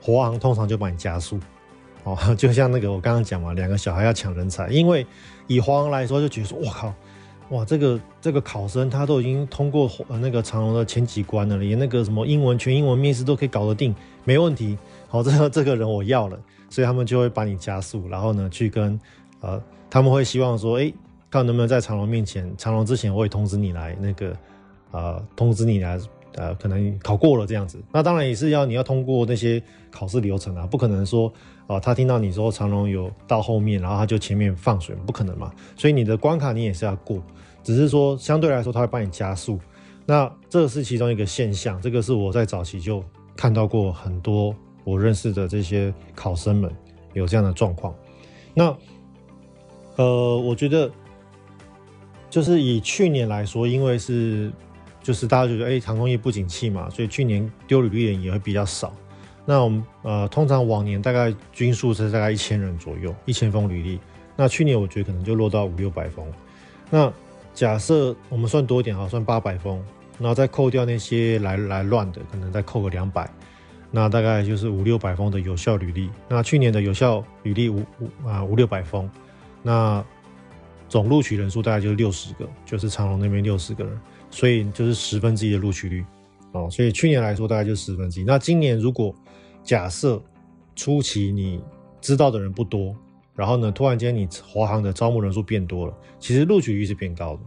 [0.00, 1.38] 华航通常就帮你加速。
[2.04, 5.06] 哦， 就像那个我刚刚讲嘛，两个小孩要抢人才，因为
[5.46, 6.92] 以华航来说，就觉得说，我靠，
[7.50, 14.76] 哇这个这个考生他都已经通过那个长隆的前几关了，连那个什么英文全英文面试都可以搞得定，没问题。
[15.08, 16.38] 好，这个这个人我要了，
[16.70, 18.98] 所以他们就会把你加速，然后呢去跟
[19.40, 20.92] 呃他们会希望说，哎，
[21.30, 24.36] 看能不能在长隆面前，长隆之前我会通知你来那个
[24.90, 25.98] 呃通知你来
[26.34, 27.82] 呃，可能考过了这样子。
[27.92, 31.32] 那当然也是要你要通过那些考试流程啊，不可能说
[31.66, 35.52] 啊、他听到你说长龙有到后面，然后他就前面放水，不可能嘛。
[35.76, 37.22] 所以你的关卡你也是要过，
[37.62, 39.58] 只是说相对来说他会帮你加速。
[40.04, 43.02] 那这是其中一个现象，这个是我在早期就
[43.36, 46.70] 看到过很多我认识的这些考生们
[47.12, 47.94] 有这样的状况。
[48.54, 48.76] 那
[49.96, 50.90] 呃，我觉得。
[52.30, 54.50] 就是以去年来说，因为是
[55.02, 58.94] 就是大家觉得哎，航空业不景气嘛，所以去年丢履历的人也会比较少。
[59.44, 63.98] 那我们呃，通常往年大概均数是大概一千人左右，一千封履历。
[64.36, 66.24] 那去年我觉得可能就落到五六百封。
[66.88, 67.12] 那
[67.52, 69.82] 假设我们算多一点哈，算八百封，
[70.18, 73.28] 然后再扣掉那些来来乱的，可能再扣个两百，
[73.90, 76.08] 那大概就是五六百封的有效履历。
[76.28, 79.10] 那去年的有效履历五五啊五六百封，
[79.62, 80.04] 那。
[80.88, 83.98] 总录取人数大概就是六十个，就是长隆那边六十个人，
[84.32, 86.04] 所以就是十分之一的录取率
[86.50, 86.68] 哦。
[86.68, 88.24] 所以去年来说大概就十分之一。
[88.24, 89.14] 那今年如果
[89.62, 90.20] 假设
[90.74, 91.62] 初期你
[92.00, 92.96] 知道的人不多，
[93.36, 97.42] 然后呢，突然间你华航的招募人数变多了，其实录取率是变高的。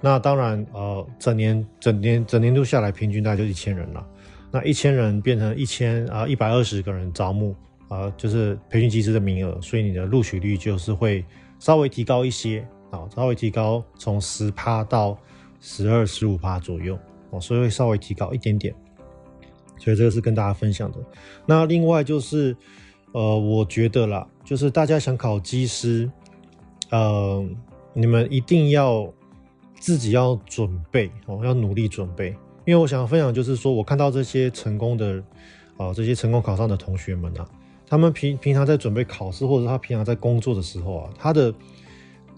[0.00, 4.04] 那当然，呃，整年整年整年度下来，平均大概就一千人了。
[4.50, 7.54] 那一千人变成一千啊一百二十个人招募
[7.88, 11.24] 啊，就是培训机制的名额，所以你的录取率就是会
[11.60, 12.66] 稍微提高一些。
[12.90, 15.16] 啊，稍微提高，从十趴到
[15.64, 16.98] 十二、十五趴左右
[17.30, 18.74] 哦，所以会稍微提高一点点。
[19.78, 20.98] 所以这个是跟大家分享的。
[21.46, 22.56] 那另外就是，
[23.12, 26.10] 呃，我觉得啦，就是大家想考机师，
[26.90, 27.44] 呃，
[27.94, 29.12] 你们一定要
[29.78, 32.36] 自己要准备哦，要努力准备。
[32.64, 35.22] 因为我想分享就是说，我看到这些成功的，
[35.76, 37.48] 啊、这些成功考上的同学们啊，
[37.86, 41.54] 他们平平常在准备考试，或者他平常在工作的时候啊，他的。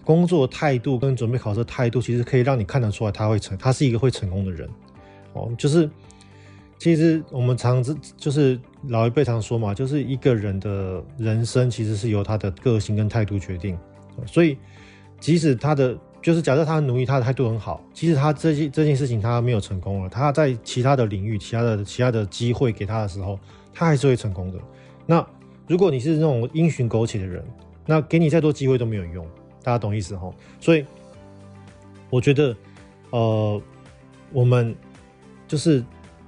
[0.05, 4.69] 工作态度跟准备考试态度，其实可以让你看得出来他会成，他是一个会成功的人，
[5.33, 5.89] 哦，就是
[6.77, 13.75] 其实我们常知就是老一辈常说嘛，就是一个人的人生其实是由他的个性跟态度决定，
[14.27, 14.57] 所以
[15.19, 23.39] 即使他的就是假设他努力，他的态度很好，即使他这件这件事情他没有成功了，他在其他的领域、其他的其他的机会给他的时候，
[23.73, 24.59] 他还是会成功的。
[25.07, 25.25] 那
[25.67, 27.43] 如果你是那种因循苟且的人，
[27.87, 29.25] 那给你再多机会都没有用。
[29.65, 30.85] 大家懂意思哈，所以
[32.11, 32.55] 我觉得，
[33.09, 33.59] 呃，
[34.31, 34.75] 我们
[35.47, 35.83] 就是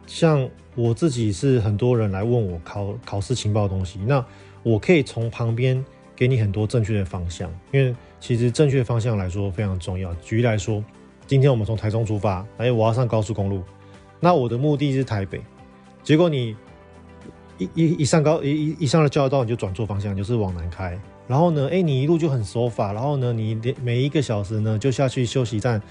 [0.07, 4.25] 像我自己是很多人来问我考考试情报的东西，那
[4.63, 10.11] 我可以从旁边给你很多正确的方向，因为其实正确方向来说非常重要。
[10.15, 10.83] 举例来说，
[11.27, 13.61] 今天我们从台中出发，哎，我要上高速公路，
[14.19, 15.39] 那我的目的是台北，
[16.01, 16.55] 结果你
[17.59, 20.99] 一一一上高一一上了交流道，你就转错方向，就是往南开。
[21.27, 22.93] 然后呢，哎，你一路就很守法。
[22.93, 25.81] 然后呢，你每一个小时呢，就下去休息站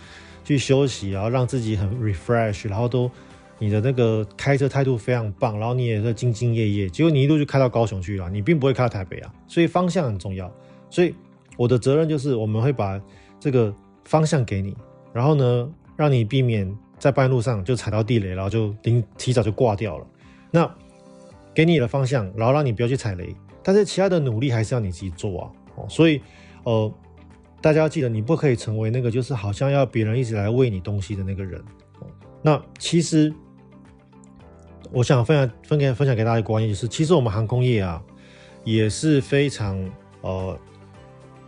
[0.43, 2.69] 去休息，然后让自己很 refresh。
[2.69, 3.11] 然后都
[3.59, 6.89] 你的那个开车态度非常棒，然后你也是兢兢业业。
[6.89, 9.33] 结果你一路就开到高雄去了，你并不会开到台北啊。
[9.47, 10.51] 所以方向很重要。
[10.89, 11.15] 所以
[11.57, 13.01] 我的责任就是，我们会把
[13.39, 14.75] 这个方向给你，
[15.13, 20.07] 然后呢，让你避免在半路上就踩到地雷，然后就临提早就挂掉了。
[20.51, 20.71] 那
[21.53, 23.35] 给你的方向，然后让你不要去踩雷。
[23.67, 26.23] 但是其他的努力还是要你自己做啊，哦，所以，
[26.63, 26.95] 呃，
[27.61, 31.61] 大家要记得，你不可以成为那个就是好像要别人一直来喂你东西的那个人。
[32.43, 33.35] 那其实，
[34.93, 38.01] 我想分享分给分享给大家的观念就是，其实我们航空业啊，
[38.63, 39.77] 也是非常
[40.21, 40.57] 呃，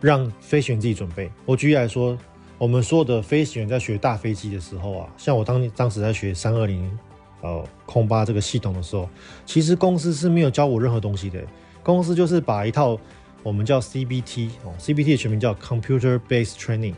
[0.01, 1.31] 让飞行员自己准备。
[1.45, 2.17] 我举例来说，
[2.57, 6.91] 我们所有的飞行员在学大飞机的时候啊，像我当当时在学三二零
[7.39, 9.07] 呃空八这个系统的时候，
[9.45, 11.41] 其实公司是没有教我任何东西的。
[11.89, 12.95] 公司就是把一套
[13.41, 16.93] 我们叫 CBT 哦，CBT 的全名叫 Computer Based Training。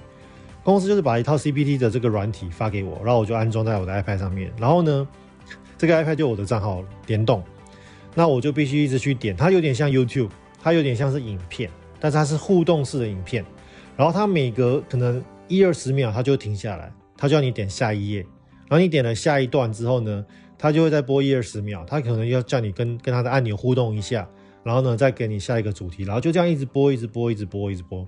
[0.65, 4.51] 公司就是把一套 CBT 的这个软体发给我，然后我就安装在我的 iPad 上面。
[4.58, 5.08] 然后呢，
[5.77, 7.41] 这个 iPad 就我的账号联动，
[8.13, 9.34] 那我就必须一直去点。
[9.34, 10.30] 它有点像 YouTube，
[10.62, 13.45] 它有点像是影片，但是它是互动式的影片。
[13.95, 18.19] 然后它每隔可能一二十秒，它就停下来，它就要你点下一页。
[18.67, 20.25] 然后你点了下一段之后呢，
[20.58, 24.27] 它就会再播一二十秒，它可能要叫你跟跟它的按钮互动一下。
[24.63, 28.06] 然后呢，再给你下一个主题，然后就这样一直播，一直播，一直播，一直播。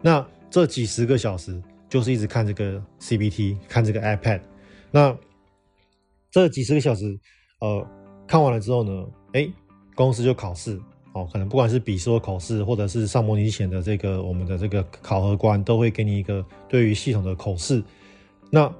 [0.00, 4.40] 那这几十个小时就是一直看这个 CBT，看这个 iPad。
[4.90, 5.16] 那
[6.30, 7.18] 这几十个小时，
[7.60, 7.86] 呃，
[8.26, 9.48] 看完了之后呢，哎，
[9.94, 10.80] 公司就考试
[11.12, 17.82] 哦，可能不管是笔试或口试，或者是上模拟前的这个我们的这个考核官，都会给你一个对于系统的口试。
[18.50, 18.72] 那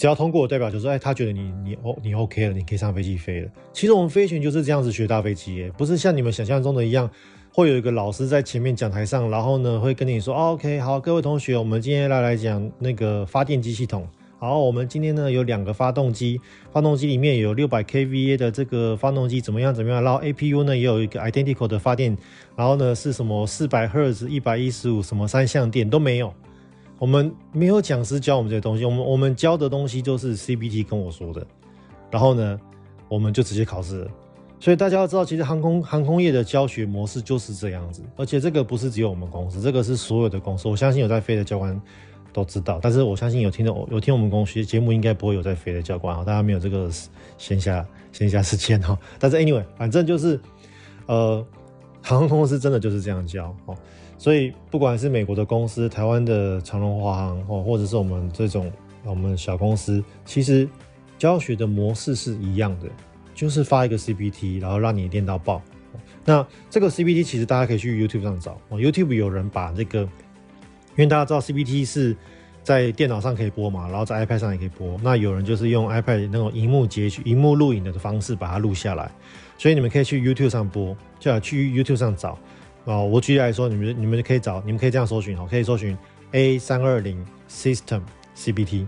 [0.00, 3.50] 只要通过，代表就是说，哎，他觉得你你哦你 OK 了，你可以上飞机飞了。
[3.70, 7.10] 其实我们飞行就是这样子学大飞机耶，不是像你们想象中的一样，
[7.52, 14.08] 会有一个老师在前面讲台上，然后呢会跟你说，哦，OK，好，各位同学，我们今天来来讲那个发电机系统
[14.38, 16.40] 好，我们今天呢有两个发动机，
[16.72, 22.16] 发动机里面有六百 kVA 的这个发动机怎么样怎么样，然后 APU 呢也有一个 identical 的发电，
[22.56, 26.32] 然后呢是什么四百赫兹、一百一十五什么三相电都没有，
[27.00, 31.44] 我们没有讲师教我们这些东西，我们我们教的东西就是 CBT 跟我说的，
[32.10, 32.60] 然后呢
[33.08, 34.06] 我们就直接考试。
[34.58, 40.68] 所以大家要知道，其实航空航空业的教学模式就是这样子，而且这个不是只有我们公司，这个是所有的公司。
[40.68, 41.80] 我相信有在飞的教官
[42.30, 46.90] 都知道，但是我相信有听的有听我们公司节目，应该不会有在飞的教官啊，大家没有这个
[47.38, 47.82] 闲暇
[48.12, 48.98] 闲暇时间哈。
[49.18, 50.38] 但是 anyway，反正就是
[51.06, 51.42] 呃，
[52.02, 53.74] 航空公司真的就是这样教哦。
[54.20, 58.70] 所以不管是美国的公司、台湾的长荣华航哦，或者是我们这种
[59.02, 60.68] 我们小公司，其实
[61.16, 62.86] 教学的模式是一样的。
[63.34, 65.62] 就是发一个 CPT，然后让你练到爆。
[66.26, 70.08] 那这个 CPT 其实大家可以去 YouTube 上找哦，YouTube 有人把这个，因
[70.98, 72.14] 为大家知道 CPT 是
[72.62, 75.00] 在电脑上可以播嘛，然后在 iPad 上也可以播。
[75.02, 79.10] 那有人就是用 iPad 那种荧幕截取、荧幕录影的方式把它录下来，
[79.56, 82.38] 所以你们可以去 YouTube 上播，就要去 YouTube 上找。
[82.84, 85.96] 啊，我举例来说，你们你们可以找，你们可以这样搜寻哦，可以搜寻
[86.32, 88.02] A 三二零 System
[88.36, 88.86] CPT，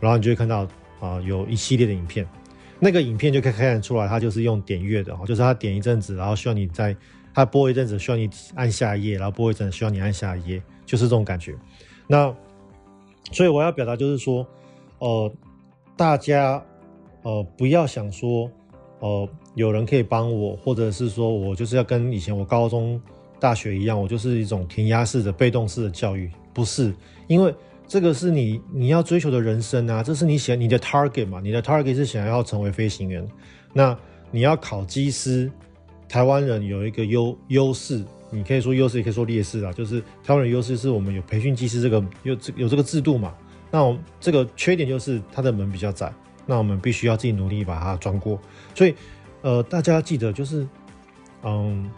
[0.00, 0.66] 然后你就会看到
[1.00, 2.26] 啊有一系列的影片。
[2.80, 6.94] 那个影片就可以看得出来，它就是用点阅的哦，就是它点一阵子，然后需要你在
[7.32, 11.54] 它播一阵子，需要你按下一页，然后播一阵子，需要你按下一页，就是这种感觉。
[12.06, 12.34] 那
[13.32, 14.46] 所以我要表达就是说，
[14.98, 15.32] 呃，
[15.96, 16.62] 大家
[17.22, 18.50] 呃不要想说，
[18.98, 23.00] 呃，有人可以帮我，或者是说我就是要跟以前我高中、
[23.44, 26.94] 大学一样，我就是一种填鸭式的、被动式的教育，不是，
[27.26, 27.54] 因为。
[27.86, 31.38] 这个是你你要追求的人生啊，这是你想你的 target 嘛？
[31.44, 33.28] 你的 target 是想要成为飞行员，
[33.74, 33.94] 那
[34.30, 35.52] 你要考机师。
[36.08, 39.70] 台湾人有一个优优势，你可以说优势，也可以说劣势啊。
[39.70, 43.34] 就是台湾人优势是我们有培训机师这个有这有这个制度嘛。
[43.70, 46.10] 那我这个缺点就是它的门比较窄，
[46.46, 48.40] 那我们必须要自己努力把它钻过。
[48.74, 48.94] 所以
[49.42, 50.66] 呃，大家记得就是
[51.42, 51.90] 嗯。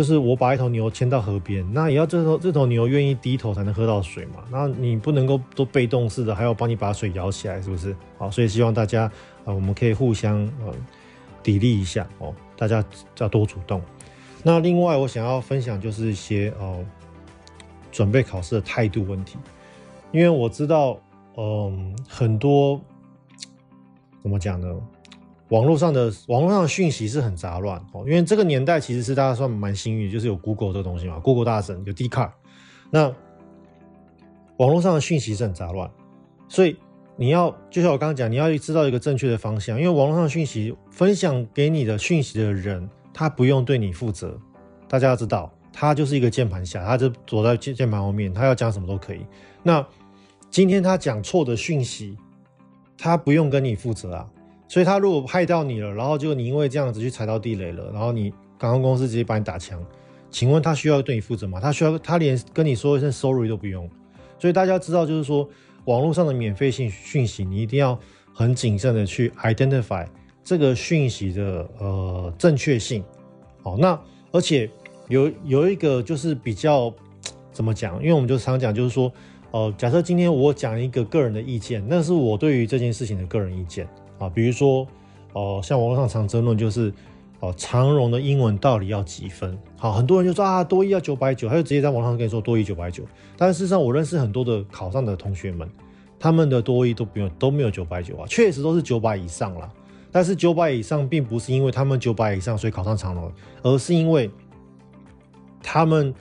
[0.00, 4.42] 就是我把一头牛牵到河边，那也要这头这头牛愿意低头才能喝到水嘛。
[4.50, 7.94] 那你不能够都被动式的，还要帮你把水舀起来，是不是？
[8.16, 9.02] 好，所以希望大家
[9.44, 10.72] 啊、我们可以互相呃
[11.44, 12.82] 砥砺一下哦，大家
[13.18, 13.82] 要多主动。
[14.42, 16.86] 那另外我想要分享就是一些哦、呃、
[17.92, 19.36] 准备考试的态度问题，
[20.12, 20.98] 因为我知道
[21.36, 22.80] 嗯、很多
[24.22, 24.66] 怎么讲呢？
[25.50, 32.34] 网络上的网络上的讯息是很杂乱哦，因为这个年代其实是大家算蛮幸运，就是有 Google 这个东西嘛，Google 大神有 d c a r
[32.90, 33.12] 那
[34.56, 35.90] 网络上的讯息是很杂乱，
[36.48, 36.76] 所以
[37.16, 44.38] 你要就像我刚刚讲，你要知道一个正确的方向，因为网络上的讯息分享给你的讯息的人，他不用对你负责，
[44.86, 49.26] 大家要知道，他就是一个键盘侠，他就躲在键键盘后面，他要讲什么都可以。
[49.64, 49.84] 那
[50.48, 52.16] 今天他讲错的讯息，
[52.96, 54.30] 他不用跟你负责啊。
[54.70, 59.84] 所以他如果害到你了，然后就你因为这样子去踩到地雷了，然后你航空公司直接把你打枪，
[60.30, 61.58] 请问他需要对你负责吗？
[61.58, 63.90] 他需要他连跟你说一声 sorry 都不用。
[64.38, 65.48] 所以大家知道，就是说
[65.86, 67.98] 网络上的免费信讯息，你一定要
[68.32, 70.06] 很谨慎的去 identify
[70.44, 73.02] 这个讯息的呃正确性。
[73.64, 74.70] 好，那而且
[75.08, 76.94] 有有一个就是比较
[77.50, 78.00] 怎么讲？
[78.00, 79.12] 因为我们就常讲，就是说，
[79.50, 83.88] 呃，假设今天我讲一个个人的意见，那是我对于这件事情的个人意见。
[84.20, 84.86] 啊，比如说，
[85.32, 86.90] 哦、呃，像网络上常争论就是，
[87.40, 89.58] 哦、呃，长荣的英文到底要几分？
[89.76, 93.02] 好，很多人就说啊，多一要九百九，他就直接在网上跟你说多一九百九。
[93.36, 95.68] 但事实上，我认识很多的考上的同学们，
[96.18, 99.68] 他们的多一都不用都没有九百九啊，确实都是九百以上啦。
[100.12, 104.30] 但是九百以上并不是因为他们九百以上所以考上长荣，而是因为
[105.62, 106.12] 他们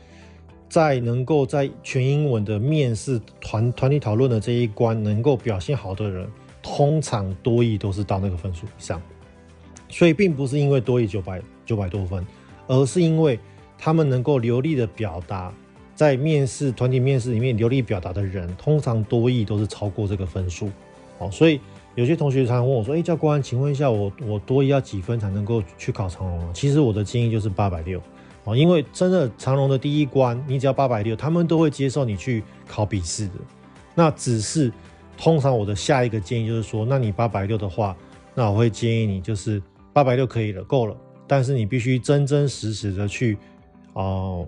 [0.70, 6.30] 在能够在全英文的面试团团体讨论的这一关能够表现好的人。
[6.62, 9.02] 通常多益都是到那个分数以上，
[9.88, 12.26] 所以并不是因为多益九百九百多分，
[12.68, 13.40] 而是因为
[13.78, 15.54] 他们能够流利的表达，
[15.96, 20.70] 在面试团体面试里面流利表达的人，通常多益都是超过这个分数。
[21.18, 21.62] 哦，所以
[21.96, 28.02] 有些同学常常问我说：“哎，教官，请问一下我，我多益要几分才能够去考长荣？”其实我的建议就是八百六，
[28.44, 33.34] 哦，因为真的长荣的第一关，你只要八百六，他们都会接受你去考笔试的。
[33.96, 34.72] 那只是。
[35.20, 37.96] 通常我的下一个建议就是说，那你八百六的话，
[38.34, 39.62] 那我会建议你就是
[39.92, 40.96] 八百六可以了，够了。
[41.28, 43.38] 但是你必须真真实实的去，
[43.94, 44.48] 哦、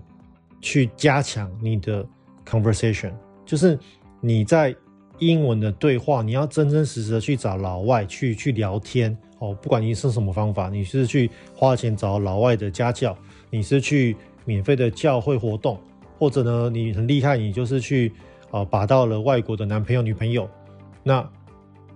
[0.62, 2.04] 去加强你的
[2.48, 3.12] conversation，
[3.44, 3.78] 就是
[4.18, 4.74] 你在
[5.18, 9.54] 英文的对话，你要真真实实的去找老外去去聊天哦。
[9.60, 13.14] 不管你是什么方法，你是去花钱找老外的家教，
[13.50, 14.16] 你是去
[14.46, 15.78] 免费的教会活动，
[16.18, 18.10] 或者呢，你很厉害，你就是去
[18.50, 20.48] 啊、把到了外国的男朋友女朋友。
[21.02, 21.28] 那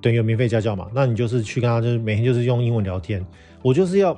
[0.01, 3.25] 等于有免费家教嘛，那你就是去跟他，就是每天就是用英文聊天。
[3.63, 4.17] 我就是要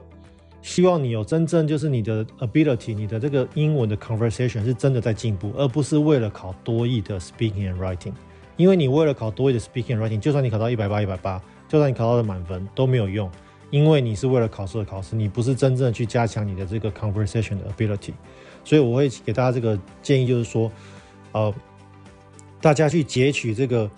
[0.60, 8.12] 希望你有真正就是你的 ability，你的这个英文的 conversation 是真的在进步，而不是为了考多益的 speaking and writing。
[8.56, 13.30] 因为你为了考多益的 speaking and writing，就算你考到一百八、一百八，就算你考到了满分都没有用，
[13.70, 18.12] 因为你是为了考试而考试，你不是真正去加强你的这个 conversation 的 ability。
[18.64, 20.70] 所以我会给大家这个建议，就是说，
[21.32, 21.54] 呃，
[22.60, 23.88] 大家去截取这个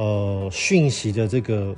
[0.00, 1.76] 呃讯息的这个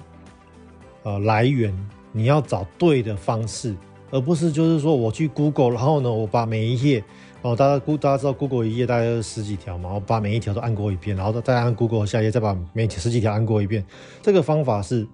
[1.03, 1.75] 呃来源，
[2.13, 3.75] 你要找对的方式，
[4.13, 7.03] 而不是就是说我去 Google，然后呢，我把每一页
[7.43, 13.85] 哦，大家大家知道 Google 一页大概是十几条嘛，我把每一条都按过一遍，然后再按 Google 下一页，再把每十几条按过一遍，
[14.23, 15.05] 这个方法是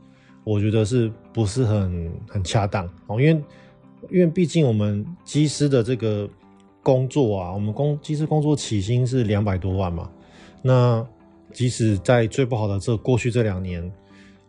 [0.44, 3.18] 我觉得是不是很很恰当哦？
[3.18, 3.42] 因为
[4.11, 6.28] 因为毕竟我们机师的这个。
[6.80, 10.09] 工作啊，我们工其实工作起薪是两百多万嘛。
[10.62, 11.06] 那
[11.53, 13.92] 即使在最不好的这过去这两年，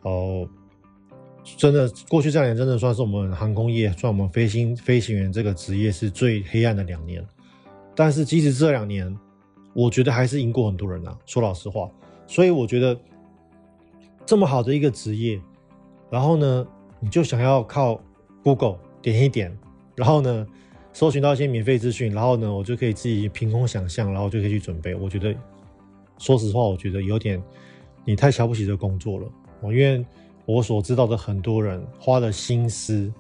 [0.02, 0.48] 哦、
[1.58, 7.26] 真的过去这两年真的算是我们航空业，算我们飞行飞行员这个职业是最黑暗的两年。
[7.96, 9.14] 但是即使这两年，
[9.74, 11.18] 我觉得还是赢过很多人啊。
[11.26, 11.90] 说老实话，
[12.28, 12.98] 所以我觉得
[14.26, 15.42] 这么好的一个职业，
[16.10, 16.66] 然后呢，
[17.00, 18.00] 你就想要靠
[18.44, 19.58] Google 点一点，
[19.96, 20.48] 然后呢，
[20.94, 24.96] 搜寻到一些免费资讯，然后呢，我就可以自己凭空想象，然后就可以去准备。
[24.96, 25.36] 我觉得，
[26.20, 27.42] 说实话，我觉得有点
[28.06, 29.26] 你太瞧不起这工作了。
[29.64, 30.06] 因为
[30.46, 33.12] 我所知道的很多人花的心思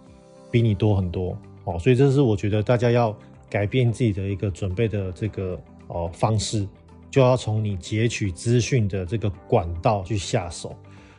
[0.51, 3.17] 比你多很多哦，所以这是我觉得大家要
[3.49, 6.67] 改变自己的一个准备的这个哦方式，
[7.09, 10.75] 就要从你截取资讯的这个管道去下手。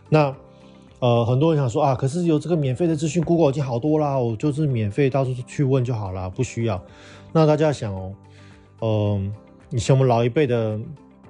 [0.08, 0.32] 那。
[1.02, 6.78] 呃，很多人想说啊，可是有这个免费的资讯，Google 已经好多啦，我就是免费到处去问就好啦，不需要。
[7.32, 8.14] 那大家想哦，
[8.82, 9.32] 嗯、呃，
[9.70, 10.78] 以前我们老一辈的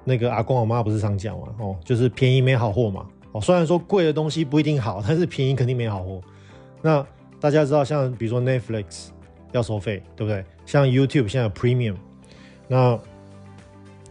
[0.03, 3.05] 那个阿公阿妈不是常讲嘛，哦，就是便宜没好货嘛。
[3.31, 6.21] 哦，虽然说贵的东西不一定好，但是便宜肯定没好货。
[6.81, 7.05] 那
[7.39, 9.09] 大家知道，像比如说 Netflix
[9.51, 10.43] 要收费，对不对？
[10.65, 11.95] 像 YouTube 现在有 Premium，
[12.67, 12.99] 那啊、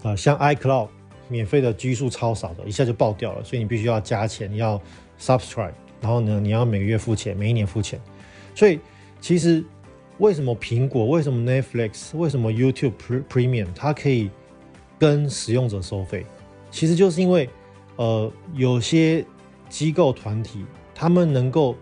[0.03, 0.89] 呃，像 iCloud
[1.29, 4.81] 免费的 G 数超少的，一下就爆掉了，所以你必须要加钱要。
[5.23, 8.01] Subscribe，然后呢，你要每个月付钱，每一年付钱。
[8.55, 8.81] 所以
[9.21, 9.63] 其实
[10.17, 12.95] 为什么苹果、为什么 Netflix、为什么 YouTube
[13.29, 14.31] Premium 它可以
[15.01, 16.25] 跟使用者收费？
[16.71, 17.51] 其实就是因为
[17.97, 19.27] 呃有些
[19.69, 21.75] 机构团体他们能够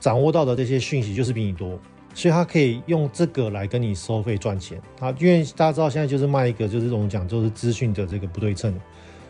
[0.00, 1.78] 掌握到的这些讯息就是比你多，
[2.14, 5.14] 所以他可以用这个来跟你收费赚钱啊。
[5.18, 8.74] 因为大家知道现在就是卖一个就是我们讲就是资讯的这个不对称，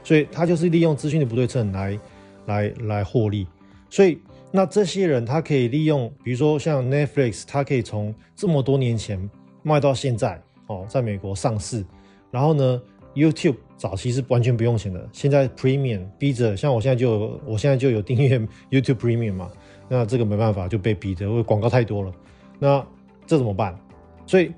[0.05, 1.99] 所以他就是利用资讯的不对称来。
[2.47, 3.47] 来来获利，
[3.89, 4.18] 所以
[4.53, 9.31] 那这些人他可以利用，比如说像 Netflix，他可以从这么多年前
[9.62, 11.83] 卖到现在哦，在美国上市。
[12.31, 12.83] 然后呢
[13.15, 18.39] ，YouTube 早期是完全不用钱的，现在 Premium 逼着，像我现在就，我现在就有订阅
[18.71, 19.51] YouTube Premium 嘛，
[19.89, 22.12] 那这个没办法就被逼着，因为广告太多了。
[22.59, 22.85] 那
[23.27, 23.79] 这怎么办？
[24.27, 24.53] 所以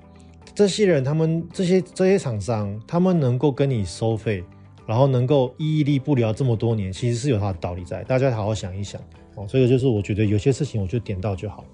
[0.53, 4.43] 这些人他们这些这些厂商，他们能够跟你收费。
[4.87, 9.01] 然后能够屹立不了这么多年，其实是有它的道理在，大家好好想一想
[9.35, 9.45] 哦。
[9.45, 11.65] 这个就是我觉得有些事情，我就点到就好。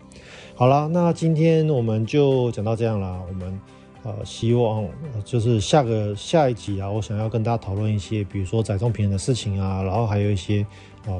[0.56, 3.22] 好了，那今天我们就讲到这样啦。
[3.28, 3.62] 我们
[4.04, 4.88] 呃希望
[5.26, 10.66] 就是下个下一集啊，我想要跟大家讨论一些，比如说载重平衡的事情啊，然后还有一些
[11.08, 11.18] 啊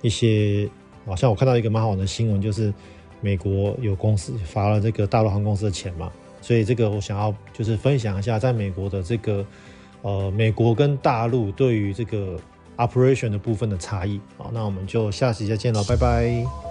[0.00, 0.68] 一些，
[1.06, 2.72] 好像我看到一个蛮好的新闻，就是
[3.20, 9.44] 美国有公司罚了这个大陆航空公司的钱嘛，所以这个我想要就是分享一下，在美国的这个。
[10.00, 12.38] 呃，美国跟大陆对于这个
[12.76, 16.67] operation 的部分的差异，好，那我们就下期再见了，拜拜。